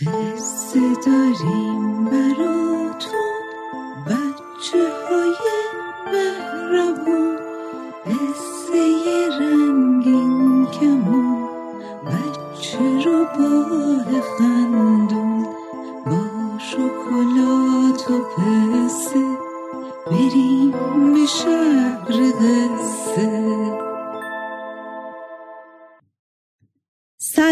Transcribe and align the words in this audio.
قصه 0.00 0.80
داریم 1.06 2.04
براتون. 2.04 3.26
بچه 4.06 4.88
های 5.08 5.36
مهربون. 6.12 7.36
قصه 8.06 8.82
رنگین 9.40 10.66
کمون. 10.66 11.48
بچه 12.06 13.04
رو 13.04 13.24
با 13.24 13.64
خندون. 14.38 15.46
با 16.06 16.58
شکلات 16.58 18.10
و 18.10 18.18
پسته. 18.18 19.26
بریم 20.06 20.70
به 21.14 21.26
شهر 21.26 22.32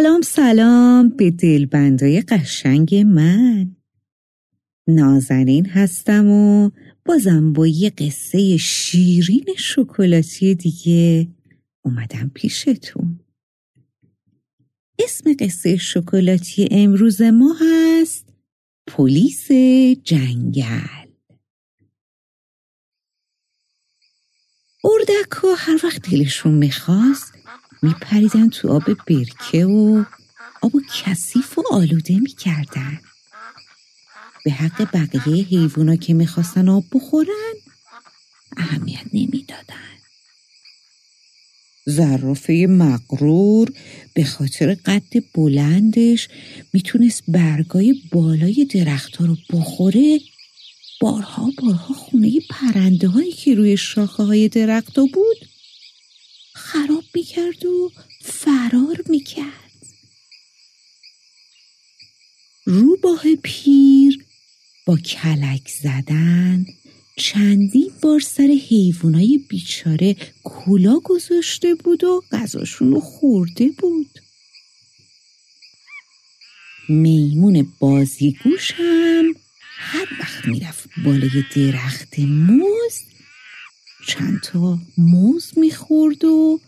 سلام 0.05 0.23
سلام. 0.23 1.09
به 1.09 1.31
دلبندای 1.31 2.21
قشنگ 2.21 2.95
من. 2.95 3.77
نازنین 4.89 5.67
هستم 5.67 6.29
و 6.29 6.71
بازم 7.05 7.53
با 7.53 7.67
یه 7.67 7.91
قصه 7.91 8.57
شیرین 8.57 9.45
شکلاتی 9.59 10.55
دیگه 10.55 11.29
اومدم 11.85 12.31
پیشتون. 12.35 13.21
اسم 14.99 15.35
قصه 15.41 15.77
شکلاتی 15.77 16.69
امروز 16.71 17.23
ما 17.23 17.57
هست 17.61 18.27
پلیس 18.87 19.49
جنگل. 20.05 21.09
اردک 24.85 25.45
هر 25.59 25.81
وقت 25.85 26.11
دلشون 26.11 26.55
می‌خواست 26.55 27.34
میپریدن 27.85 28.49
تو 28.49 28.69
آب 28.69 28.85
برکه 28.85 29.65
و 29.67 30.05
آب 30.63 30.73
کثیف 30.95 31.59
و 31.59 31.63
آلوده 31.71 32.21
می‌کردن. 32.21 33.01
به 34.45 34.51
حق 34.51 34.89
بقیه 34.95 35.45
حیوونا 35.45 35.97
که 35.97 36.15
می‌خواستن 36.15 36.69
آب 36.69 36.85
بخورن 36.93 37.55
اهمیت 38.57 39.05
نمی‌دادن. 39.13 39.95
زرافه 41.87 42.67
مقرور 42.71 43.73
به 44.15 44.25
خاطر 44.25 44.75
قد 44.75 45.23
بلندش 45.35 46.29
می‌تونست 46.73 47.23
برگای 47.29 48.03
بالای 48.13 48.65
درختها 48.65 49.27
رو 49.27 49.37
بخوره. 49.53 50.21
بارها 51.01 51.51
بارها 51.63 51.95
خونه 51.95 52.31
پرنده 52.51 53.09
هایی 53.09 53.33
که 53.33 53.55
روی 53.55 53.77
شاخه 53.77 54.23
های 54.23 54.49
درخت 54.49 54.97
بود 54.97 55.54
خراب 56.75 57.05
می‌کرد 57.15 57.67
و 57.67 57.93
فرار 58.25 59.05
می‌کرد. 59.09 59.71
روباه 62.65 63.23
پیر 63.43 64.25
با 64.87 64.97
کلک 64.97 65.69
زدن 65.83 66.67
چندین 67.17 67.91
بار 68.03 68.21
سر 68.21 68.57
حیوانای 68.69 69.39
بیچاره 69.49 70.17
کولا 70.45 71.01
گذاشته 71.05 71.75
بود 71.75 72.05
و 72.05 72.23
غذاشون 72.33 72.91
رو 72.91 73.01
خورده 73.01 73.69
بود. 73.79 74.19
میمون 76.89 77.73
بازیگوش 77.79 78.73
هم 78.77 79.35
هر 79.77 80.09
وقت 80.21 80.45
می‌رفت 80.47 80.89
بالای 81.05 81.45
درخت 81.57 82.19
موز 82.19 83.14
چند 84.07 84.41
تا 84.41 84.79
موز 84.99 85.53
می‌خورد 85.57 86.25
و 86.25 86.61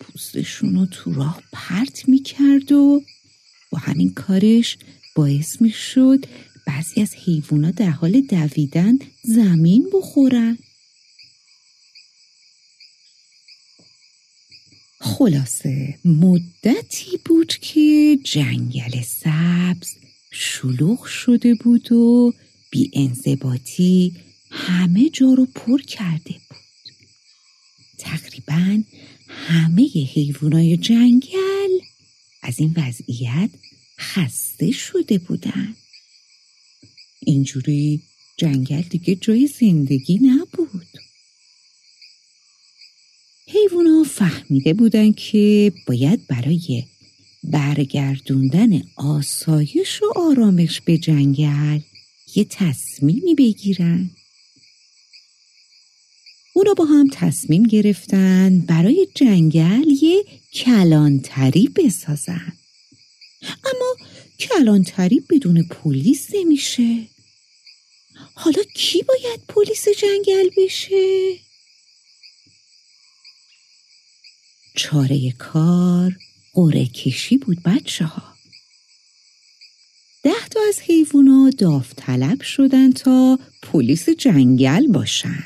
پوستشون 0.00 0.74
رو 0.74 0.86
تو 0.86 1.12
راه 1.12 1.42
پرت 1.52 2.08
می‌کرد 2.08 2.72
و 2.72 3.02
با 3.70 3.78
همین 3.78 4.14
کارش 4.14 4.78
باعث 5.14 5.62
می‌شد 5.62 6.26
بعضی 6.66 7.00
از 7.00 7.14
حیوونا 7.14 7.70
در 7.70 7.90
حال 7.90 8.20
دویدن 8.20 8.98
زمین 9.22 9.90
بخورن. 9.92 10.58
خلاصه 15.00 15.98
مدتی 16.04 17.18
بود 17.24 17.54
که 17.54 18.18
جنگل 18.24 19.02
سبز 19.02 19.96
شلوغ 20.30 21.04
شده 21.04 21.54
بود 21.54 21.92
و 21.92 22.32
بی 22.70 22.90
انضباطی 22.94 24.12
همه 24.60 25.08
جا 25.08 25.34
رو 25.34 25.46
پر 25.54 25.82
کرده 25.82 26.32
بود. 26.48 26.94
تقریبا 27.98 28.82
همه 29.28 29.88
حیوانای 30.14 30.76
جنگل 30.76 31.70
از 32.42 32.60
این 32.60 32.74
وضعیت 32.76 33.50
خسته 33.98 34.70
شده 34.70 35.18
بودن. 35.18 35.74
اینجوری 37.20 38.00
جنگل 38.36 38.82
دیگه 38.82 39.14
جای 39.14 39.46
زندگی 39.46 40.18
نبود. 40.18 40.86
حیوانا 43.46 44.04
فهمیده 44.04 44.74
بودن 44.74 45.12
که 45.12 45.72
باید 45.86 46.26
برای 46.26 46.84
برگردوندن 47.44 48.82
آسایش 48.96 50.02
و 50.02 50.06
آرامش 50.16 50.80
به 50.80 50.98
جنگل 50.98 51.80
یه 52.34 52.44
تصمیمی 52.44 53.34
بگیرن. 53.34 54.10
اونا 56.52 56.74
با 56.74 56.84
هم 56.84 57.08
تصمیم 57.12 57.62
گرفتن 57.62 58.60
برای 58.60 59.08
جنگل 59.14 59.88
یه 60.02 60.24
کلانتری 60.54 61.68
بسازن. 61.68 62.52
اما 63.42 63.96
کلانتری 64.38 65.20
بدون 65.30 65.62
پلیس 65.62 66.26
نمیشه. 66.34 67.06
حالا 68.34 68.62
کی 68.74 69.02
باید 69.02 69.40
پلیس 69.48 69.88
جنگل 69.88 70.50
بشه؟ 70.56 71.36
چاره 74.74 75.32
کار 75.32 76.16
قره 76.52 76.86
کشی 76.86 77.38
بود 77.38 77.62
بچه 77.62 78.04
ها 78.04 78.34
ده 80.22 80.48
تا 80.50 80.60
از 80.68 80.80
حیوونا 80.80 81.50
داوطلب 81.58 82.42
شدن 82.42 82.92
تا 82.92 83.38
پلیس 83.62 84.08
جنگل 84.08 84.86
باشن. 84.86 85.44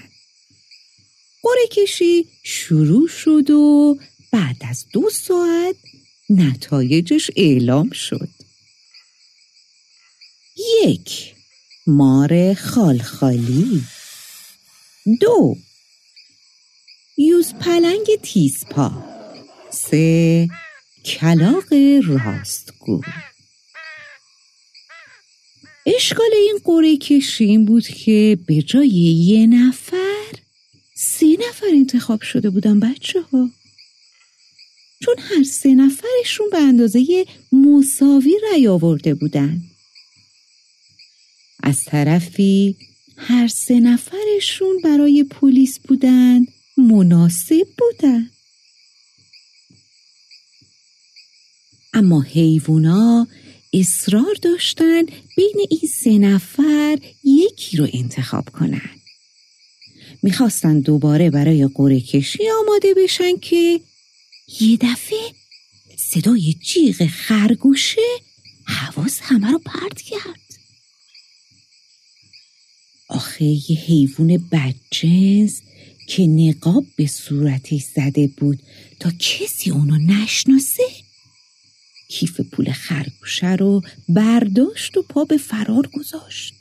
قره 1.45 1.67
کشی 1.73 2.27
شروع 2.43 3.09
شد 3.09 3.51
و 3.51 3.99
بعد 4.33 4.57
از 4.71 4.87
دو 4.93 5.11
ساعت 5.11 5.77
نتایجش 6.31 7.31
اعلام 7.37 7.91
شد. 7.91 8.29
یک 10.85 11.35
مار 11.87 12.55
خالخالی. 12.55 13.83
دو 15.21 15.57
یوز 17.19 17.55
پلنگ 17.55 18.07
تیزپا. 18.23 19.05
سه 19.71 20.49
کلاق 21.05 21.73
راستگو. 22.09 23.01
اشکال 25.87 26.31
این 26.33 26.59
قره 26.65 26.97
کشی 26.97 27.45
این 27.45 27.65
بود 27.65 27.87
که 27.87 28.39
به 28.47 28.63
جای 28.63 28.89
یه 28.89 29.47
نفر 29.47 30.04
سه 30.95 31.37
نفر 31.49 31.67
انتخاب 31.73 32.23
شده 32.23 32.51
بودن 32.51 32.81
بچه 32.81 33.21
ها 33.21 33.51
چون 35.01 35.15
هر 35.19 35.43
سه 35.43 35.75
نفرشون 35.75 36.51
به 36.51 36.59
اندازه 36.59 37.27
مساوی 37.53 38.33
رأی 38.51 38.67
آورده 38.67 39.15
بودن. 39.15 39.63
از 41.63 41.85
طرفی 41.85 42.77
هر 43.17 43.49
سه 43.49 43.81
نفرشون 43.81 44.81
برای 44.85 45.25
پلیس 45.25 45.79
بودن 45.79 46.47
مناسب 46.77 47.67
بودن. 47.79 48.31
اما 51.93 52.23
حیوونا 52.23 53.27
اصرار 53.73 54.35
داشتن 54.43 55.03
بین 55.37 55.67
این 55.71 55.91
سه 55.91 56.19
نفر 56.19 56.99
یکی 57.25 57.77
رو 57.77 57.89
انتخاب 57.93 58.49
کنن. 58.49 59.04
می‌خواستن 60.25 60.81
دوباره 60.81 61.31
برای 61.31 61.69
قره 61.75 62.01
کشی 62.01 62.51
آماده 62.61 62.95
بشن 62.95 63.37
که 63.37 63.81
یه 64.61 64.77
دفعه 64.81 65.19
صدای 65.97 66.53
جیغ 66.53 67.07
خرگوشه 67.07 68.01
حواس 68.65 69.19
همه 69.23 69.51
رو 69.51 69.59
پرت 69.59 70.01
کرد. 70.01 70.41
آخه 73.09 73.45
یه 73.45 73.79
حیوان 73.87 74.49
بدجنس 74.53 75.63
که 76.09 76.27
نقاب 76.27 76.85
به 76.97 77.07
صورتش 77.07 77.83
زده 77.97 78.27
بود 78.27 78.63
تا 79.01 79.11
کسی 79.19 79.71
اونو 79.71 79.97
نشناسه 79.97 80.89
کیف 82.09 82.41
پول 82.41 82.73
خرگوشه 82.73 83.53
رو 83.53 83.83
برداشت 84.09 84.97
و 84.97 85.03
پا 85.03 85.25
به 85.25 85.37
فرار 85.37 85.91
گذاشت. 85.95 86.55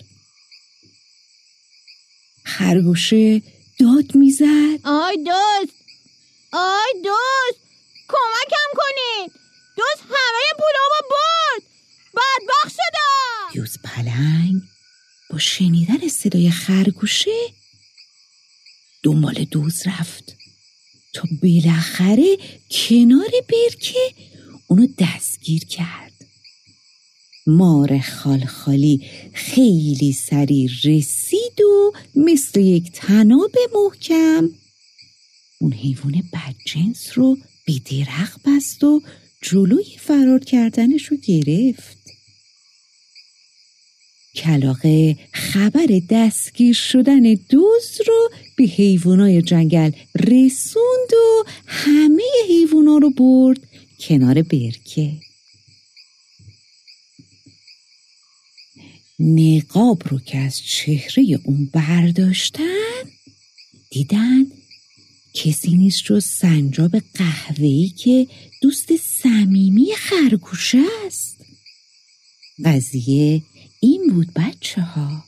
خرگوشه 2.43 3.41
داد 3.79 4.15
می‌زد. 4.15 4.79
آی 4.83 5.17
دوست. 5.17 5.73
آی 6.53 7.01
دوست. 7.03 7.59
کمکم 8.07 8.69
کنین. 8.75 9.29
دوست 9.77 10.03
همه 10.03 10.49
پولامو 10.57 11.09
برد. 11.09 11.63
بدبخت 12.15 12.79
یوز 13.55 13.77
پلنگ. 13.83 14.61
با 15.29 15.39
شنیدن 15.39 16.07
صدای 16.07 16.51
خرگوشه 16.51 17.53
دنبال 19.03 19.33
دوز 19.33 19.87
رفت. 19.87 20.35
تا 21.13 21.21
بالاخره 21.41 22.37
کنار 22.71 23.31
برکه 23.49 24.13
اونو 24.67 24.87
دستگیر 24.99 25.65
کرد. 25.65 26.12
مار 27.47 27.99
خالخالی 27.99 29.01
خیلی 29.33 30.13
سریع 30.13 30.69
رسید 30.83 31.61
و 31.61 31.91
مثل 32.15 32.59
یک 32.59 32.91
تناب 32.91 33.51
محکم. 33.75 34.49
اون 35.59 35.73
حیوان 35.73 36.23
بدجنس 36.33 37.11
رو 37.15 37.37
به 37.67 37.73
درخ 37.91 38.37
بست 38.45 38.83
و 38.83 39.01
جلوی 39.41 39.85
فرار 39.99 40.39
کردنش 40.39 41.05
رو 41.05 41.17
گرفت. 41.17 41.97
کلاقه 44.35 45.17
خبر 45.33 46.01
دستگیر 46.09 46.73
شدن 46.73 47.33
دوز 47.49 48.01
رو 48.07 48.29
به 48.57 48.63
حیوانای 48.63 49.41
جنگل 49.41 49.91
رسوند 50.19 51.13
و 51.13 51.49
همه 51.65 52.23
حیوانا 52.49 52.97
رو 52.97 53.09
برد 53.09 53.59
کنار 53.99 54.41
برکه 54.41 55.11
نقاب 59.23 60.01
رو 60.09 60.19
که 60.19 60.37
از 60.37 60.59
چهره 60.59 61.39
اون 61.43 61.69
برداشتن 61.73 63.03
دیدن 63.89 64.45
کسی 65.33 65.77
نیست 65.77 66.03
جز 66.03 66.25
سنجاب 66.25 66.91
قهوه‌ای 67.13 67.89
که 67.89 68.27
دوست 68.61 68.95
صمیمی 68.95 69.87
خرگوشه 69.95 70.81
است. 71.05 71.45
قضیه 72.65 73.41
این 73.79 74.07
بود 74.13 74.27
بچه 74.35 74.81
ها 74.81 75.23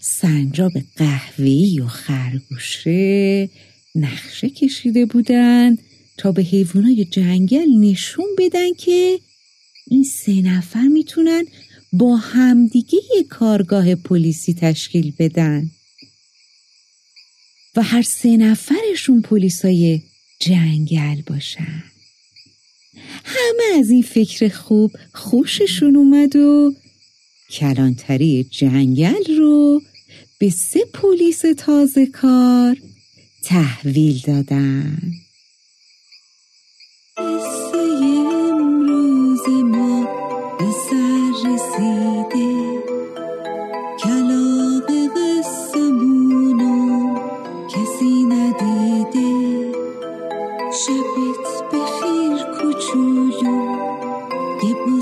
سنجاب 0.00 0.72
قهوه‌ای 0.96 1.80
و 1.80 1.86
خرگوشه 1.86 3.48
نقشه 3.94 4.50
کشیده 4.50 5.06
بودن 5.06 5.76
تا 6.16 6.32
به 6.32 6.42
حیوانای 6.42 7.04
جنگل 7.04 7.68
نشون 7.80 8.26
بدن 8.38 8.72
که 8.78 9.20
این 9.90 10.04
سه 10.04 10.42
نفر 10.42 10.88
می‌تونن 10.88 11.44
با 11.92 12.16
همدیگه 12.16 12.98
یه 13.16 13.22
کارگاه 13.22 13.94
پلیسی 13.94 14.54
تشکیل 14.54 15.12
بدن. 15.18 15.70
و 17.76 17.82
هر 17.82 18.02
سه 18.02 18.36
نفرشون 18.36 19.22
پلیسای 19.22 20.02
جنگل 20.40 21.22
باشن 21.26 21.82
همه 23.24 23.78
از 23.78 23.90
این 23.90 24.02
فکر 24.02 24.48
خوب 24.48 24.92
خوششون 25.14 25.96
اومد 25.96 26.36
و 26.36 26.74
کلانتری 27.50 28.44
جنگل 28.44 29.36
رو 29.38 29.82
به 30.38 30.50
سه 30.50 30.80
پلیس 30.94 31.42
تازه 31.56 32.06
کار 32.06 32.76
تحویل 33.44 34.20
دادن. 34.26 35.12
Keep 54.60 54.76
moving. 54.78 54.97